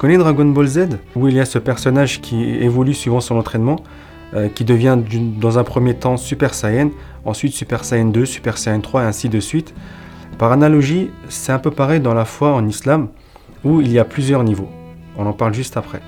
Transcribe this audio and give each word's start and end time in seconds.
connais 0.00 0.16
Dragon 0.16 0.46
Ball 0.46 0.66
Z, 0.66 0.88
où 1.14 1.28
il 1.28 1.34
y 1.34 1.40
a 1.40 1.44
ce 1.44 1.58
personnage 1.58 2.22
qui 2.22 2.42
évolue 2.42 2.94
suivant 2.94 3.20
son 3.20 3.36
entraînement, 3.36 3.76
euh, 4.32 4.48
qui 4.48 4.64
devient 4.64 4.96
dans 5.38 5.58
un 5.58 5.62
premier 5.62 5.92
temps 5.92 6.16
Super 6.16 6.54
Saiyan, 6.54 6.88
ensuite 7.26 7.52
Super 7.52 7.84
Saiyan 7.84 8.06
2, 8.06 8.24
Super 8.24 8.56
Saiyan 8.56 8.80
3 8.80 9.02
et 9.02 9.04
ainsi 9.04 9.28
de 9.28 9.38
suite. 9.40 9.74
Par 10.38 10.52
analogie, 10.52 11.10
c'est 11.28 11.52
un 11.52 11.58
peu 11.58 11.70
pareil 11.70 12.00
dans 12.00 12.14
la 12.14 12.24
foi 12.24 12.54
en 12.54 12.66
islam, 12.66 13.08
où 13.62 13.82
il 13.82 13.92
y 13.92 13.98
a 13.98 14.06
plusieurs 14.06 14.42
niveaux. 14.42 14.70
On 15.18 15.26
en 15.26 15.34
parle 15.34 15.52
juste 15.52 15.76
après. 15.76 16.00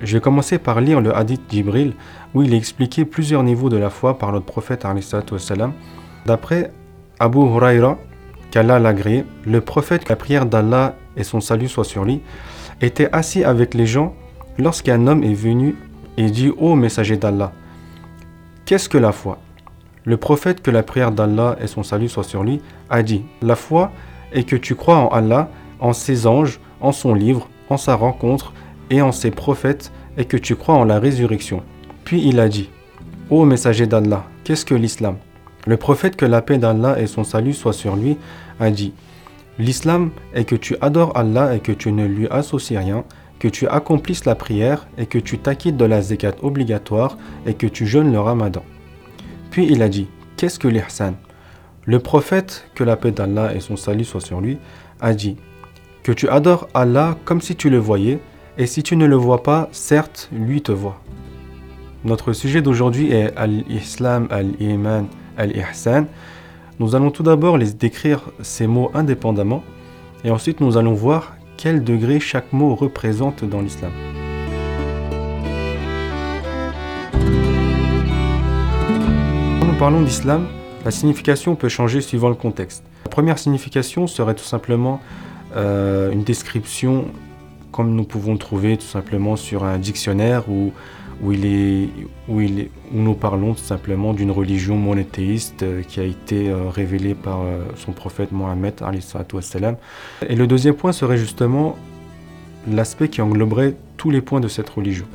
Je 0.00 0.14
vais 0.14 0.20
commencer 0.20 0.58
par 0.58 0.80
lire 0.80 1.00
le 1.00 1.12
hadith 1.12 1.42
d'Ibril 1.48 1.94
où 2.34 2.42
il 2.42 2.54
est 2.54 2.56
expliqué 2.56 3.04
plusieurs 3.04 3.42
niveaux 3.42 3.68
de 3.68 3.78
la 3.78 3.90
foi 3.90 4.16
par 4.16 4.30
notre 4.30 4.46
prophète. 4.46 4.86
D'après 6.24 6.70
Abu 7.18 7.38
Huraira, 7.38 7.98
qu'Allah 8.52 8.78
l'agréé, 8.78 9.24
le 9.44 9.60
prophète, 9.60 10.08
la 10.08 10.14
prière 10.14 10.46
d'Allah 10.46 10.94
et 11.16 11.24
son 11.24 11.40
salut 11.40 11.66
soient 11.66 11.82
sur 11.82 12.04
lui, 12.04 12.20
était 12.80 13.08
assis 13.10 13.42
avec 13.42 13.74
les 13.74 13.86
gens 13.86 14.14
lorsqu'un 14.56 15.04
homme 15.08 15.24
est 15.24 15.34
venu 15.34 15.74
et 16.16 16.30
dit 16.30 16.52
messager 16.76 17.16
d'Allah, 17.16 17.50
qu'est-ce 18.66 18.88
que 18.88 18.98
la 18.98 19.10
foi? 19.10 19.40
Le 20.08 20.16
prophète, 20.16 20.62
que 20.62 20.70
la 20.70 20.82
prière 20.82 21.12
d'Allah 21.12 21.58
et 21.60 21.66
son 21.66 21.82
salut 21.82 22.08
soient 22.08 22.24
sur 22.24 22.42
lui, 22.42 22.62
a 22.88 23.02
dit 23.02 23.24
La 23.42 23.56
foi 23.56 23.92
est 24.32 24.44
que 24.44 24.56
tu 24.56 24.74
crois 24.74 24.96
en 24.96 25.08
Allah, 25.08 25.50
en 25.80 25.92
ses 25.92 26.26
anges, 26.26 26.60
en 26.80 26.92
son 26.92 27.12
livre, 27.12 27.50
en 27.68 27.76
sa 27.76 27.94
rencontre 27.94 28.54
et 28.88 29.02
en 29.02 29.12
ses 29.12 29.30
prophètes, 29.30 29.92
et 30.16 30.24
que 30.24 30.38
tu 30.38 30.56
crois 30.56 30.76
en 30.76 30.84
la 30.84 30.98
résurrection. 30.98 31.62
Puis 32.04 32.26
il 32.26 32.40
a 32.40 32.48
dit 32.48 32.70
Ô 33.28 33.44
messager 33.44 33.86
d'Allah, 33.86 34.24
qu'est-ce 34.44 34.64
que 34.64 34.74
l'islam? 34.74 35.16
Le 35.66 35.76
prophète, 35.76 36.16
que 36.16 36.24
la 36.24 36.40
paix 36.40 36.56
d'Allah 36.56 36.98
et 36.98 37.06
son 37.06 37.22
salut 37.22 37.52
soient 37.52 37.74
sur 37.74 37.94
lui, 37.94 38.16
a 38.60 38.70
dit 38.70 38.94
L'islam 39.58 40.08
est 40.32 40.46
que 40.46 40.56
tu 40.56 40.74
adores 40.80 41.14
Allah 41.18 41.54
et 41.54 41.60
que 41.60 41.72
tu 41.72 41.92
ne 41.92 42.06
lui 42.06 42.28
associes 42.28 42.78
rien, 42.78 43.04
que 43.40 43.48
tu 43.48 43.68
accomplisses 43.68 44.24
la 44.24 44.36
prière 44.36 44.86
et 44.96 45.04
que 45.04 45.18
tu 45.18 45.38
t'acquittes 45.38 45.76
de 45.76 45.84
la 45.84 46.00
zakat 46.00 46.36
obligatoire 46.42 47.18
et 47.44 47.52
que 47.52 47.66
tu 47.66 47.86
jeûnes 47.86 48.10
le 48.10 48.20
ramadan. 48.20 48.62
Puis 49.58 49.66
il 49.68 49.82
a 49.82 49.88
dit 49.88 50.06
Qu'est-ce 50.36 50.60
que 50.60 50.68
l'ihsan? 50.68 51.14
Le 51.84 51.98
prophète, 51.98 52.70
que 52.76 52.84
la 52.84 52.94
paix 52.94 53.10
d'Allah 53.10 53.56
et 53.56 53.58
son 53.58 53.74
salut 53.74 54.04
soient 54.04 54.20
sur 54.20 54.40
lui, 54.40 54.56
a 55.00 55.14
dit 55.14 55.36
Que 56.04 56.12
tu 56.12 56.28
adores 56.28 56.68
Allah 56.74 57.16
comme 57.24 57.40
si 57.40 57.56
tu 57.56 57.68
le 57.68 57.78
voyais, 57.78 58.20
et 58.56 58.66
si 58.66 58.84
tu 58.84 58.94
ne 58.94 59.04
le 59.04 59.16
vois 59.16 59.42
pas, 59.42 59.68
certes, 59.72 60.30
lui 60.32 60.62
te 60.62 60.70
voit. 60.70 61.02
Notre 62.04 62.34
sujet 62.34 62.62
d'aujourd'hui 62.62 63.10
est 63.10 63.36
Al-Islam, 63.36 64.28
Al-Iman, 64.30 65.08
Al-Ihsan. 65.36 66.04
Nous 66.78 66.94
allons 66.94 67.10
tout 67.10 67.24
d'abord 67.24 67.58
les 67.58 67.72
décrire 67.72 68.30
ces 68.40 68.68
mots 68.68 68.92
indépendamment, 68.94 69.64
et 70.22 70.30
ensuite 70.30 70.60
nous 70.60 70.76
allons 70.76 70.94
voir 70.94 71.34
quel 71.56 71.82
degré 71.82 72.20
chaque 72.20 72.52
mot 72.52 72.76
représente 72.76 73.44
dans 73.44 73.60
l'islam. 73.60 73.90
Parlons 79.78 80.02
d'islam, 80.02 80.48
la 80.84 80.90
signification 80.90 81.54
peut 81.54 81.68
changer 81.68 82.00
suivant 82.00 82.28
le 82.28 82.34
contexte. 82.34 82.82
La 83.04 83.10
première 83.10 83.38
signification 83.38 84.08
serait 84.08 84.34
tout 84.34 84.44
simplement 84.44 85.00
euh, 85.54 86.10
une 86.10 86.24
description 86.24 87.04
comme 87.70 87.94
nous 87.94 88.02
pouvons 88.02 88.36
trouver 88.36 88.76
tout 88.76 88.86
simplement 88.86 89.36
sur 89.36 89.62
un 89.62 89.78
dictionnaire 89.78 90.48
où, 90.48 90.72
où, 91.22 91.30
il 91.30 91.46
est, 91.46 91.88
où, 92.28 92.40
où 92.40 92.68
nous 92.92 93.14
parlons 93.14 93.54
tout 93.54 93.62
simplement 93.62 94.14
d'une 94.14 94.32
religion 94.32 94.76
monothéiste 94.76 95.62
euh, 95.62 95.82
qui 95.82 96.00
a 96.00 96.04
été 96.04 96.48
euh, 96.48 96.68
révélée 96.70 97.14
par 97.14 97.42
son 97.76 97.92
prophète 97.92 98.32
Mohammed. 98.32 98.82
Et 100.28 100.34
le 100.34 100.46
deuxième 100.48 100.74
point 100.74 100.90
serait 100.90 101.18
justement 101.18 101.76
l'aspect 102.68 103.08
qui 103.08 103.22
engloberait 103.22 103.76
tous 103.96 104.10
les 104.10 104.22
points 104.22 104.40
de 104.40 104.48
cette 104.48 104.70
religion. 104.70 105.06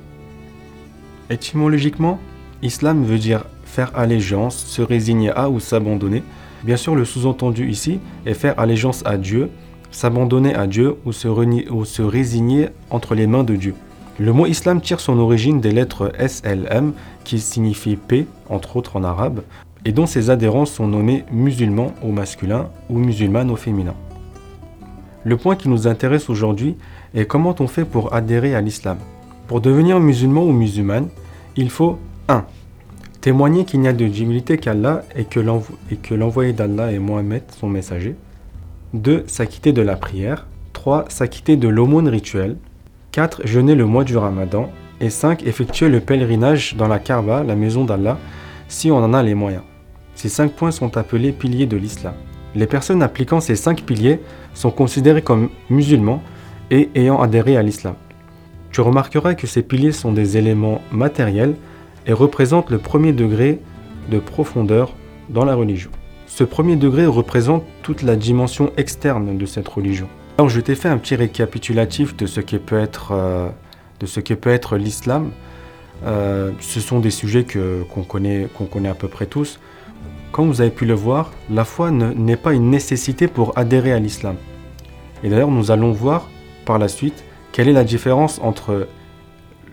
Étymologiquement, 1.30 2.18
islam 2.62 3.04
veut 3.04 3.20
dire 3.20 3.44
faire 3.74 3.92
allégeance, 3.96 4.56
se 4.56 4.84
résigner 4.84 5.32
à 5.32 5.50
ou 5.50 5.60
s'abandonner. 5.60 6.22
Bien 6.64 6.78
sûr, 6.78 6.96
le 6.96 7.06
sous-entendu 7.06 7.68
ici 7.70 8.00
est 8.28 8.36
faire 8.36 8.60
allégeance 8.60 9.02
à 9.06 9.18
Dieu, 9.18 9.50
s'abandonner 9.90 10.54
à 10.54 10.68
Dieu 10.68 10.96
ou 11.06 11.12
se, 11.12 11.28
ou 11.28 11.84
se 11.84 12.02
résigner 12.04 12.70
entre 12.92 13.16
les 13.16 13.26
mains 13.26 13.44
de 13.44 13.56
Dieu. 13.56 13.74
Le 14.20 14.32
mot 14.32 14.46
islam 14.46 14.80
tire 14.80 15.00
son 15.00 15.18
origine 15.18 15.60
des 15.60 15.72
lettres 15.72 16.12
SLM 16.20 16.94
qui 17.24 17.40
signifient 17.40 17.96
paix, 17.96 18.28
entre 18.48 18.78
autres 18.78 18.96
en 18.96 19.04
arabe, 19.04 19.42
et 19.86 19.92
dont 19.92 20.06
ses 20.06 20.30
adhérents 20.30 20.68
sont 20.68 20.88
nommés 20.88 21.26
musulmans 21.32 21.94
au 22.04 22.12
masculin 22.12 22.70
ou 22.90 23.00
musulmanes 23.00 23.50
au 23.50 23.56
féminin. 23.56 23.96
Le 25.24 25.36
point 25.36 25.56
qui 25.56 25.68
nous 25.68 25.88
intéresse 25.88 26.30
aujourd'hui 26.30 26.76
est 27.16 27.26
comment 27.26 27.56
on 27.60 27.68
fait 27.68 27.86
pour 27.86 28.14
adhérer 28.14 28.54
à 28.54 28.62
l'islam. 28.62 28.98
Pour 29.48 29.62
devenir 29.62 30.00
musulman 30.00 30.44
ou 30.44 30.52
musulmane, 30.52 31.08
il 31.56 31.72
faut 31.72 31.98
1. 32.28 32.46
Témoigner 33.24 33.64
qu'il 33.64 33.80
n'y 33.80 33.88
a 33.88 33.94
de 33.94 34.06
divinité 34.06 34.58
qu'Allah 34.58 35.06
et 35.16 35.24
que 35.24 36.14
l'envoyé 36.14 36.52
d'Allah 36.52 36.92
est 36.92 37.00
Mohammed, 37.00 37.44
son 37.58 37.70
messager. 37.70 38.18
2. 38.96 39.24
S'acquitter 39.28 39.72
de 39.72 39.82
la 39.82 39.96
prière. 39.96 40.46
3. 40.74 41.06
S'acquitter 41.08 41.56
de 41.56 41.70
l'aumône 41.70 42.10
rituelle. 42.10 42.58
4. 43.14 43.48
Jeûner 43.48 43.76
le 43.76 43.86
mois 43.86 44.04
du 44.04 44.18
ramadan. 44.18 44.70
Et 45.00 45.10
5. 45.10 45.48
Effectuer 45.48 45.88
le 45.88 46.02
pèlerinage 46.02 46.76
dans 46.76 46.90
la 46.90 47.00
Kaaba, 47.00 47.46
la 47.46 47.56
maison 47.56 47.86
d'Allah, 47.86 48.18
si 48.68 48.92
on 48.92 48.98
en 48.98 49.14
a 49.14 49.24
les 49.24 49.36
moyens. 49.36 49.64
Ces 50.16 50.28
cinq 50.28 50.52
points 50.52 50.72
sont 50.72 50.98
appelés 50.98 51.32
piliers 51.32 51.66
de 51.66 51.78
l'islam. 51.78 52.16
Les 52.56 52.68
personnes 52.68 53.02
appliquant 53.02 53.40
ces 53.40 53.56
cinq 53.56 53.84
piliers 53.84 54.20
sont 54.54 54.70
considérées 54.70 55.22
comme 55.22 55.48
musulmans 55.70 56.22
et 56.72 56.90
ayant 56.94 57.22
adhéré 57.22 57.56
à 57.56 57.64
l'islam. 57.64 57.96
Tu 58.74 58.82
remarqueras 58.82 59.36
que 59.36 59.48
ces 59.48 59.62
piliers 59.62 59.94
sont 59.94 60.12
des 60.12 60.36
éléments 60.36 60.82
matériels 60.92 61.56
et 62.06 62.14
représente 62.14 62.70
le 62.70 62.78
premier 62.78 63.14
degré 63.14 63.60
de 64.10 64.20
profondeur 64.20 64.94
dans 65.30 65.46
la 65.46 65.56
religion. 65.56 65.92
Ce 66.28 66.44
premier 66.44 66.76
degré 66.76 67.06
représente 67.06 67.64
toute 67.82 68.02
la 68.02 68.16
dimension 68.16 68.72
externe 68.78 69.38
de 69.38 69.46
cette 69.46 69.68
religion. 69.68 70.08
Alors 70.38 70.50
je 70.50 70.60
t'ai 70.60 70.76
fait 70.76 70.90
un 70.90 70.98
petit 70.98 71.16
récapitulatif 71.16 72.18
de 72.18 72.26
ce 72.26 72.40
qui 72.40 72.58
peut 72.58 72.80
être, 72.80 73.12
euh, 73.12 73.50
de 74.00 74.50
être 74.50 74.78
l'islam. 74.78 75.32
Euh, 76.06 76.52
ce 76.60 76.80
sont 76.80 77.00
des 77.00 77.12
sujets 77.12 77.44
que, 77.44 77.84
qu'on, 77.84 78.04
connaît, 78.04 78.48
qu'on 78.58 78.66
connaît 78.66 78.90
à 78.90 78.96
peu 78.96 79.08
près 79.08 79.26
tous. 79.26 79.60
Comme 80.32 80.48
vous 80.48 80.62
avez 80.62 80.72
pu 80.72 80.86
le 80.86 80.96
voir, 80.96 81.32
la 81.52 81.64
foi 81.64 81.92
n'est 81.92 82.36
pas 82.36 82.54
une 82.54 82.72
nécessité 82.72 83.28
pour 83.28 83.56
adhérer 83.56 83.94
à 83.94 84.00
l'islam. 84.00 84.36
Et 85.24 85.30
d'ailleurs, 85.30 85.52
nous 85.52 85.70
allons 85.70 85.92
voir 85.92 86.28
par 86.66 86.80
la 86.80 86.88
suite 86.88 87.24
quelle 87.52 87.70
est 87.70 87.74
la 87.74 87.84
différence 87.84 88.40
entre 88.42 88.88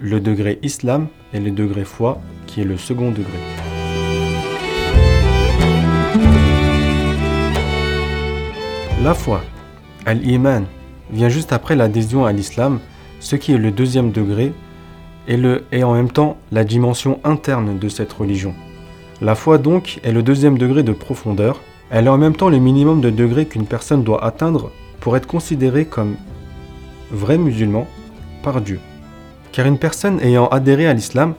le 0.02 0.20
degré 0.20 0.58
islam 0.62 1.08
et 1.34 1.40
le 1.40 1.50
degré 1.50 1.84
foi, 1.84 2.20
qui 2.46 2.62
est 2.62 2.64
le 2.64 2.76
second 2.76 3.10
degré. 3.10 3.38
La 9.02 9.14
foi, 9.14 9.42
al-iman, 10.06 10.64
vient 11.10 11.28
juste 11.28 11.52
après 11.52 11.76
l'adhésion 11.76 12.24
à 12.24 12.32
l'islam, 12.32 12.80
ce 13.18 13.36
qui 13.36 13.52
est 13.52 13.58
le 13.58 13.70
deuxième 13.70 14.10
degré, 14.10 14.52
et, 15.28 15.36
le, 15.36 15.64
et 15.70 15.84
en 15.84 15.94
même 15.94 16.10
temps 16.10 16.38
la 16.50 16.64
dimension 16.64 17.20
interne 17.24 17.78
de 17.78 17.88
cette 17.88 18.12
religion. 18.12 18.54
La 19.20 19.34
foi 19.34 19.58
donc 19.58 20.00
est 20.02 20.12
le 20.12 20.22
deuxième 20.22 20.56
degré 20.56 20.82
de 20.82 20.92
profondeur, 20.92 21.60
elle 21.90 22.06
est 22.06 22.10
en 22.10 22.18
même 22.18 22.36
temps 22.36 22.48
le 22.48 22.58
minimum 22.58 23.00
de 23.00 23.10
degré 23.10 23.46
qu'une 23.46 23.66
personne 23.66 24.02
doit 24.02 24.24
atteindre 24.24 24.70
pour 25.00 25.16
être 25.16 25.26
considérée 25.26 25.84
comme 25.84 26.16
vrai 27.10 27.36
musulman 27.36 27.86
par 28.42 28.60
Dieu 28.60 28.80
car 29.52 29.66
une 29.66 29.78
personne 29.78 30.20
ayant 30.20 30.48
adhéré 30.48 30.86
à 30.86 30.94
l'islam 30.94 31.34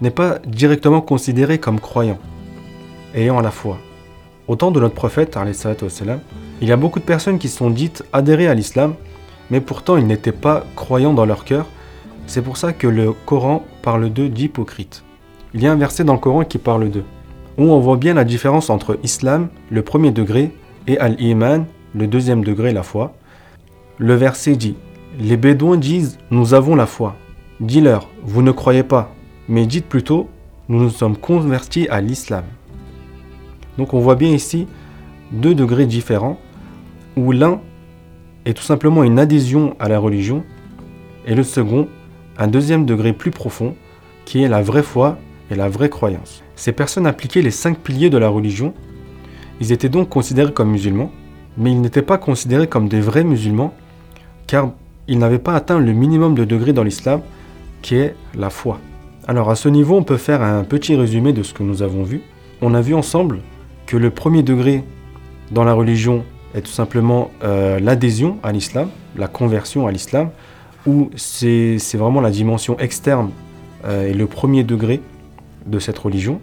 n'est 0.00 0.10
pas 0.10 0.38
directement 0.46 1.00
considérée 1.00 1.58
comme 1.58 1.80
croyant, 1.80 2.18
ayant 3.14 3.40
la 3.40 3.50
foi. 3.50 3.78
Au 4.48 4.56
temps 4.56 4.70
de 4.70 4.80
notre 4.80 4.94
prophète, 4.94 5.36
il 6.60 6.68
y 6.68 6.72
a 6.72 6.76
beaucoup 6.76 7.00
de 7.00 7.04
personnes 7.04 7.38
qui 7.38 7.48
sont 7.48 7.70
dites 7.70 8.04
adhérées 8.12 8.48
à 8.48 8.54
l'islam, 8.54 8.94
mais 9.50 9.60
pourtant 9.60 9.96
ils 9.96 10.06
n'étaient 10.06 10.32
pas 10.32 10.64
croyants 10.76 11.14
dans 11.14 11.26
leur 11.26 11.44
cœur. 11.44 11.66
C'est 12.26 12.42
pour 12.42 12.56
ça 12.56 12.72
que 12.72 12.86
le 12.86 13.12
Coran 13.12 13.64
parle 13.82 14.10
d'eux 14.10 14.28
d'hypocrites. 14.28 15.02
Il 15.54 15.62
y 15.62 15.66
a 15.66 15.72
un 15.72 15.76
verset 15.76 16.04
dans 16.04 16.12
le 16.12 16.18
Coran 16.18 16.44
qui 16.44 16.58
parle 16.58 16.90
d'eux, 16.90 17.04
où 17.58 17.64
on 17.64 17.80
voit 17.80 17.96
bien 17.96 18.14
la 18.14 18.24
différence 18.24 18.70
entre 18.70 18.98
islam, 19.02 19.48
le 19.70 19.82
premier 19.82 20.10
degré, 20.10 20.52
et 20.86 20.98
al-iman, 20.98 21.66
le 21.94 22.06
deuxième 22.06 22.44
degré, 22.44 22.72
la 22.72 22.82
foi. 22.82 23.14
Le 23.98 24.14
verset 24.14 24.56
dit 24.56 24.76
Les 25.18 25.36
Bédouins 25.36 25.78
disent 25.78 26.18
Nous 26.30 26.54
avons 26.54 26.76
la 26.76 26.86
foi. 26.86 27.16
Dis-leur, 27.60 28.10
vous 28.22 28.42
ne 28.42 28.52
croyez 28.52 28.82
pas, 28.82 29.14
mais 29.48 29.64
dites 29.64 29.86
plutôt, 29.86 30.28
nous 30.68 30.78
nous 30.78 30.90
sommes 30.90 31.16
convertis 31.16 31.88
à 31.88 32.02
l'islam. 32.02 32.44
Donc 33.78 33.94
on 33.94 34.00
voit 34.00 34.14
bien 34.14 34.30
ici 34.30 34.66
deux 35.32 35.54
degrés 35.54 35.86
différents 35.86 36.38
où 37.16 37.32
l'un 37.32 37.60
est 38.44 38.52
tout 38.52 38.62
simplement 38.62 39.04
une 39.04 39.18
adhésion 39.18 39.74
à 39.78 39.88
la 39.88 39.98
religion 39.98 40.44
et 41.26 41.34
le 41.34 41.42
second 41.42 41.88
un 42.36 42.46
deuxième 42.46 42.84
degré 42.84 43.14
plus 43.14 43.30
profond 43.30 43.74
qui 44.26 44.42
est 44.42 44.48
la 44.48 44.60
vraie 44.60 44.82
foi 44.82 45.16
et 45.50 45.54
la 45.54 45.70
vraie 45.70 45.88
croyance. 45.88 46.42
Ces 46.56 46.72
personnes 46.72 47.06
appliquaient 47.06 47.40
les 47.40 47.50
cinq 47.50 47.78
piliers 47.78 48.10
de 48.10 48.18
la 48.18 48.28
religion. 48.28 48.74
Ils 49.60 49.72
étaient 49.72 49.88
donc 49.88 50.10
considérés 50.10 50.52
comme 50.52 50.70
musulmans, 50.70 51.10
mais 51.56 51.72
ils 51.72 51.80
n'étaient 51.80 52.02
pas 52.02 52.18
considérés 52.18 52.66
comme 52.66 52.88
des 52.88 53.00
vrais 53.00 53.24
musulmans 53.24 53.72
car 54.46 54.72
ils 55.08 55.18
n'avaient 55.18 55.38
pas 55.38 55.54
atteint 55.54 55.78
le 55.78 55.92
minimum 55.92 56.34
de 56.34 56.44
degré 56.44 56.74
dans 56.74 56.82
l'islam 56.82 57.22
qui 57.82 57.96
est 57.96 58.14
la 58.34 58.50
foi. 58.50 58.78
Alors 59.28 59.50
à 59.50 59.56
ce 59.56 59.68
niveau, 59.68 59.96
on 59.96 60.04
peut 60.04 60.16
faire 60.16 60.42
un 60.42 60.62
petit 60.64 60.94
résumé 60.94 61.32
de 61.32 61.42
ce 61.42 61.52
que 61.52 61.62
nous 61.62 61.82
avons 61.82 62.04
vu. 62.04 62.22
On 62.62 62.74
a 62.74 62.80
vu 62.80 62.94
ensemble 62.94 63.40
que 63.86 63.96
le 63.96 64.10
premier 64.10 64.42
degré 64.42 64.84
dans 65.50 65.64
la 65.64 65.72
religion 65.72 66.24
est 66.54 66.62
tout 66.62 66.72
simplement 66.72 67.30
euh, 67.42 67.78
l'adhésion 67.80 68.38
à 68.42 68.52
l'islam, 68.52 68.88
la 69.16 69.28
conversion 69.28 69.86
à 69.86 69.92
l'islam, 69.92 70.30
où 70.86 71.10
c'est 71.16 71.78
vraiment 71.94 72.20
la 72.20 72.30
dimension 72.30 72.78
externe 72.78 73.30
euh, 73.84 74.08
et 74.08 74.14
le 74.14 74.26
premier 74.26 74.64
degré 74.64 75.00
de 75.66 75.78
cette 75.78 75.98
religion. 75.98 76.40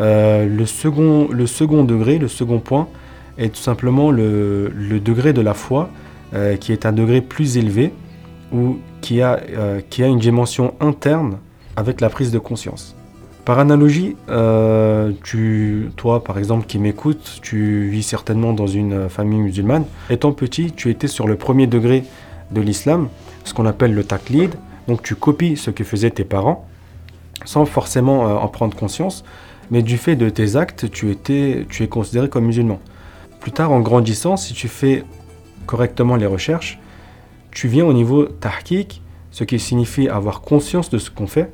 Euh, 0.00 0.46
le, 0.46 0.66
second, 0.66 1.28
le 1.30 1.46
second 1.46 1.84
degré, 1.84 2.18
le 2.18 2.28
second 2.28 2.58
point, 2.58 2.88
est 3.36 3.50
tout 3.50 3.60
simplement 3.60 4.10
le, 4.10 4.72
degré 5.04 5.32
de 5.32 5.40
la 5.40 5.54
foi, 5.54 5.90
qui 6.60 6.72
est 6.72 6.84
un 6.84 6.90
degré 6.90 7.20
plus 7.20 7.58
élevé, 7.58 7.92
ou 8.54 8.78
qui 9.02 9.20
a, 9.20 9.40
qui 9.90 10.02
a 10.02 10.06
une 10.06 10.18
dimension 10.18 10.74
interne 10.80 11.38
avec 11.76 12.00
la 12.00 12.08
prise 12.08 12.30
de 12.30 12.38
conscience. 12.38 12.94
Par 13.44 13.58
analogie, 13.58 14.16
euh, 14.30 15.12
tu, 15.22 15.90
toi 15.96 16.24
par 16.24 16.38
exemple 16.38 16.66
qui 16.66 16.78
m'écoutes, 16.78 17.40
tu 17.42 17.88
vis 17.90 18.02
certainement 18.02 18.54
dans 18.54 18.66
une 18.66 19.10
famille 19.10 19.38
musulmane. 19.38 19.84
Étant 20.08 20.32
petit, 20.32 20.72
tu 20.72 20.88
étais 20.88 21.08
sur 21.08 21.26
le 21.26 21.36
premier 21.36 21.66
degré 21.66 22.04
de 22.52 22.62
l'islam, 22.62 23.08
ce 23.44 23.52
qu'on 23.52 23.66
appelle 23.66 23.92
le 23.92 24.02
taklid. 24.02 24.54
Donc 24.88 25.02
tu 25.02 25.14
copies 25.14 25.58
ce 25.58 25.70
que 25.70 25.84
faisaient 25.84 26.10
tes 26.10 26.24
parents, 26.24 26.66
sans 27.44 27.66
forcément 27.66 28.26
euh, 28.26 28.34
en 28.34 28.48
prendre 28.48 28.74
conscience, 28.74 29.24
mais 29.70 29.82
du 29.82 29.98
fait 29.98 30.16
de 30.16 30.30
tes 30.30 30.56
actes, 30.56 30.90
tu, 30.90 31.10
étais, 31.10 31.66
tu 31.68 31.82
es 31.82 31.88
considéré 31.88 32.30
comme 32.30 32.46
musulman. 32.46 32.80
Plus 33.40 33.52
tard, 33.52 33.72
en 33.72 33.80
grandissant, 33.80 34.38
si 34.38 34.54
tu 34.54 34.68
fais 34.68 35.04
correctement 35.66 36.16
les 36.16 36.26
recherches, 36.26 36.78
tu 37.54 37.68
viens 37.68 37.86
au 37.86 37.92
niveau 37.92 38.26
tahkik, 38.26 39.00
ce 39.30 39.44
qui 39.44 39.58
signifie 39.58 40.08
avoir 40.08 40.42
conscience 40.42 40.90
de 40.90 40.98
ce 40.98 41.10
qu'on 41.10 41.26
fait, 41.26 41.52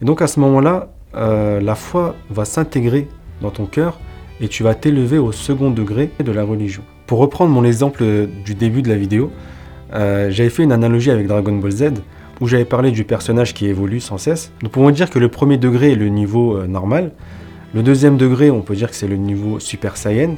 et 0.00 0.04
donc 0.04 0.22
à 0.22 0.26
ce 0.26 0.38
moment-là, 0.40 0.90
euh, 1.16 1.60
la 1.60 1.74
foi 1.74 2.14
va 2.30 2.44
s'intégrer 2.44 3.08
dans 3.40 3.50
ton 3.50 3.66
cœur 3.66 3.98
et 4.40 4.48
tu 4.48 4.62
vas 4.62 4.74
t'élever 4.74 5.18
au 5.18 5.32
second 5.32 5.70
degré 5.70 6.10
de 6.22 6.30
la 6.30 6.44
religion. 6.44 6.82
Pour 7.06 7.18
reprendre 7.18 7.50
mon 7.50 7.64
exemple 7.64 8.04
du 8.44 8.54
début 8.54 8.82
de 8.82 8.88
la 8.88 8.96
vidéo, 8.96 9.32
euh, 9.94 10.30
j'avais 10.30 10.50
fait 10.50 10.62
une 10.62 10.72
analogie 10.72 11.10
avec 11.10 11.26
Dragon 11.26 11.56
Ball 11.56 11.72
Z 11.72 11.84
où 12.40 12.46
j'avais 12.46 12.66
parlé 12.66 12.92
du 12.92 13.04
personnage 13.04 13.54
qui 13.54 13.66
évolue 13.66 14.00
sans 14.00 14.18
cesse. 14.18 14.52
Nous 14.62 14.68
pouvons 14.68 14.90
dire 14.90 15.10
que 15.10 15.18
le 15.18 15.28
premier 15.28 15.56
degré 15.56 15.92
est 15.92 15.96
le 15.96 16.08
niveau 16.08 16.56
euh, 16.56 16.66
normal. 16.66 17.12
Le 17.74 17.82
deuxième 17.82 18.16
degré, 18.16 18.50
on 18.50 18.60
peut 18.60 18.76
dire 18.76 18.90
que 18.90 18.94
c'est 18.94 19.08
le 19.08 19.16
niveau 19.16 19.58
Super 19.58 19.96
Saiyan. 19.96 20.36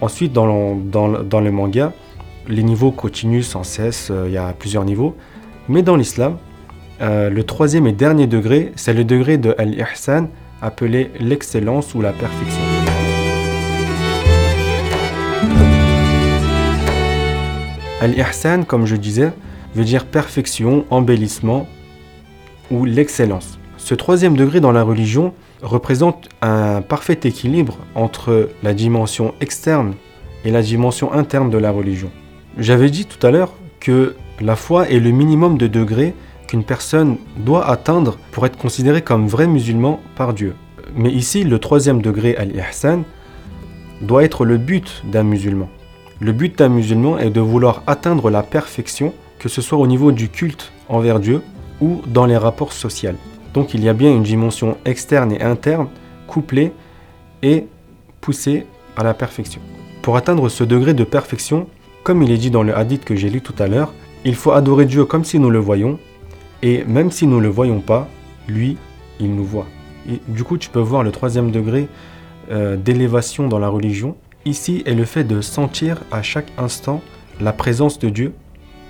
ensuite, 0.00 0.32
dans 0.32 0.46
le, 0.46 0.82
dans, 0.90 1.22
dans 1.22 1.40
le 1.40 1.50
manga, 1.50 1.92
les 2.48 2.62
niveaux 2.62 2.90
continuent 2.90 3.42
sans 3.42 3.64
cesse, 3.64 4.12
il 4.26 4.32
y 4.32 4.36
a 4.36 4.52
plusieurs 4.52 4.84
niveaux. 4.84 5.16
Mais 5.68 5.82
dans 5.82 5.96
l'islam, 5.96 6.36
euh, 7.00 7.28
le 7.28 7.42
troisième 7.42 7.86
et 7.86 7.92
dernier 7.92 8.26
degré, 8.26 8.72
c'est 8.76 8.92
le 8.92 9.04
degré 9.04 9.36
de 9.36 9.54
Al-Ihsan, 9.58 10.28
appelé 10.62 11.10
l'excellence 11.18 11.94
ou 11.94 12.00
la 12.00 12.12
perfection. 12.12 12.60
Al-Ihsan, 18.00 18.64
comme 18.64 18.86
je 18.86 18.96
disais, 18.96 19.32
veut 19.74 19.84
dire 19.84 20.04
perfection, 20.04 20.84
embellissement 20.90 21.66
ou 22.70 22.84
l'excellence. 22.84 23.58
Ce 23.76 23.94
troisième 23.94 24.36
degré 24.36 24.60
dans 24.60 24.72
la 24.72 24.82
religion 24.82 25.34
représente 25.62 26.28
un 26.42 26.80
parfait 26.80 27.18
équilibre 27.24 27.78
entre 27.94 28.50
la 28.62 28.72
dimension 28.72 29.34
externe 29.40 29.94
et 30.44 30.50
la 30.50 30.62
dimension 30.62 31.12
interne 31.12 31.50
de 31.50 31.58
la 31.58 31.70
religion. 31.70 32.10
J'avais 32.56 32.90
dit 32.90 33.04
tout 33.06 33.24
à 33.26 33.30
l'heure 33.30 33.52
que 33.80 34.14
la 34.40 34.54
foi 34.54 34.88
est 34.88 35.00
le 35.00 35.10
minimum 35.10 35.58
de 35.58 35.66
degrés 35.66 36.14
qu'une 36.46 36.64
personne 36.64 37.16
doit 37.36 37.68
atteindre 37.68 38.16
pour 38.30 38.46
être 38.46 38.56
considérée 38.56 39.02
comme 39.02 39.26
vrai 39.26 39.46
musulman 39.46 40.00
par 40.14 40.34
Dieu. 40.34 40.54
Mais 40.94 41.10
ici, 41.10 41.42
le 41.42 41.58
troisième 41.58 42.00
degré, 42.00 42.36
al-ihsan, 42.36 43.02
doit 44.00 44.24
être 44.24 44.44
le 44.44 44.58
but 44.58 45.02
d'un 45.04 45.24
musulman. 45.24 45.68
Le 46.20 46.32
but 46.32 46.56
d'un 46.58 46.68
musulman 46.68 47.18
est 47.18 47.30
de 47.30 47.40
vouloir 47.40 47.82
atteindre 47.86 48.30
la 48.30 48.42
perfection, 48.42 49.12
que 49.38 49.48
ce 49.48 49.60
soit 49.60 49.78
au 49.78 49.86
niveau 49.86 50.12
du 50.12 50.28
culte 50.28 50.72
envers 50.88 51.18
Dieu 51.18 51.42
ou 51.80 52.02
dans 52.06 52.26
les 52.26 52.36
rapports 52.36 52.72
sociaux. 52.72 53.12
Donc 53.52 53.74
il 53.74 53.82
y 53.82 53.88
a 53.88 53.94
bien 53.94 54.10
une 54.10 54.22
dimension 54.22 54.76
externe 54.84 55.32
et 55.32 55.42
interne 55.42 55.88
couplée 56.28 56.72
et 57.42 57.66
poussée 58.20 58.66
à 58.96 59.02
la 59.02 59.12
perfection. 59.12 59.60
Pour 60.02 60.16
atteindre 60.16 60.48
ce 60.48 60.62
degré 60.64 60.94
de 60.94 61.04
perfection, 61.04 61.66
comme 62.04 62.22
il 62.22 62.30
est 62.30 62.38
dit 62.38 62.50
dans 62.50 62.62
le 62.62 62.76
hadith 62.76 63.04
que 63.04 63.16
j'ai 63.16 63.30
lu 63.30 63.40
tout 63.40 63.54
à 63.58 63.66
l'heure, 63.66 63.92
il 64.24 64.34
faut 64.36 64.52
adorer 64.52 64.84
Dieu 64.84 65.06
comme 65.06 65.24
si 65.24 65.38
nous 65.38 65.50
le 65.50 65.58
voyons 65.58 65.98
et 66.62 66.84
même 66.84 67.10
si 67.10 67.26
nous 67.26 67.38
ne 67.38 67.42
le 67.42 67.48
voyons 67.48 67.80
pas, 67.80 68.08
lui, 68.46 68.76
il 69.20 69.34
nous 69.34 69.44
voit. 69.44 69.66
Et 70.08 70.20
du 70.28 70.44
coup, 70.44 70.58
tu 70.58 70.68
peux 70.68 70.80
voir 70.80 71.02
le 71.02 71.10
troisième 71.10 71.50
degré 71.50 71.88
euh, 72.50 72.76
d'élévation 72.76 73.48
dans 73.48 73.58
la 73.58 73.68
religion. 73.68 74.16
Ici 74.44 74.82
est 74.84 74.94
le 74.94 75.06
fait 75.06 75.24
de 75.24 75.40
sentir 75.40 76.02
à 76.12 76.22
chaque 76.22 76.52
instant 76.58 77.00
la 77.40 77.52
présence 77.52 77.98
de 77.98 78.10
Dieu, 78.10 78.34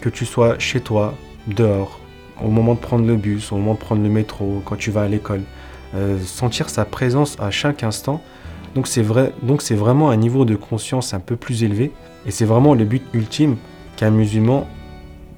que 0.00 0.08
tu 0.08 0.26
sois 0.26 0.58
chez 0.58 0.81
toi, 0.81 1.14
dehors, 1.46 2.00
au 2.44 2.49
moment 2.49 2.75
de 2.75 2.81
prendre 2.81 3.06
le 3.06 3.16
bus, 3.16 3.52
au 3.52 3.56
moment 3.56 3.75
de 3.75 3.78
prendre 3.78 4.02
le 4.02 4.08
métro, 4.08 4.61
quand 4.64 4.76
tu 4.76 4.90
vas 4.90 5.02
à 5.02 5.08
l'école. 5.08 5.43
Euh, 5.94 6.19
sentir 6.19 6.69
sa 6.69 6.84
présence 6.84 7.37
à 7.38 7.52
chaque 7.52 7.84
instant. 7.84 8.20
Donc 8.75 8.88
c'est 8.88 9.75
vraiment 9.75 10.11
un 10.11 10.17
niveau 10.17 10.44
de 10.44 10.56
conscience 10.56 11.15
un 11.15 11.21
peu 11.21 11.37
plus 11.37 11.62
élevé 11.62 11.93
et 12.26 12.31
c'est 12.31 12.44
vraiment 12.44 12.75
le 12.75 12.85
but 12.85 13.03
ultime 13.12 13.56
qu'un 13.97 14.11
musulman 14.11 14.67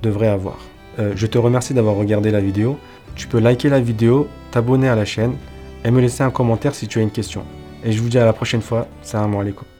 devrait 0.03 0.29
avoir. 0.29 0.59
Euh, 0.99 1.12
je 1.15 1.27
te 1.27 1.37
remercie 1.38 1.75
d'avoir 1.75 1.97
regardé 1.97 2.31
la 2.31 2.41
vidéo. 2.41 2.79
Tu 3.15 3.27
peux 3.27 3.38
liker 3.38 3.69
la 3.69 3.81
vidéo, 3.81 4.29
t'abonner 4.50 4.88
à 4.88 4.94
la 4.94 5.05
chaîne 5.05 5.35
et 5.85 5.91
me 5.91 6.00
laisser 6.00 6.23
un 6.23 6.31
commentaire 6.31 6.75
si 6.75 6.88
tu 6.88 6.99
as 6.99 7.03
une 7.03 7.11
question. 7.11 7.44
Et 7.85 7.93
je 7.93 8.00
vous 8.00 8.09
dis 8.09 8.19
à 8.19 8.25
la 8.25 8.33
prochaine 8.33 8.62
fois. 8.62 8.88
Salam 9.02 9.35
alaikum. 9.35 9.75